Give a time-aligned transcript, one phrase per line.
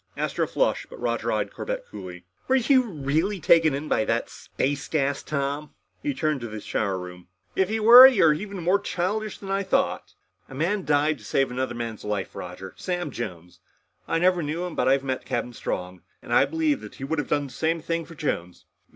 [0.17, 2.25] Astro flushed, but Roger eyed Corbett coolly.
[2.47, 6.97] "Were you really taken in with that space gas, Tom?" He turned to the shower
[6.97, 7.27] room.
[7.55, 10.15] "If you were, then you're more childish than I thought."
[10.49, 12.73] "A man died to save another man's life, Roger.
[12.77, 13.59] Sam Jones.
[14.07, 14.73] I never knew him.
[14.73, 17.79] But I've met Captain Strong, and I believe that he would have done the same
[17.79, 18.65] thing for Jones."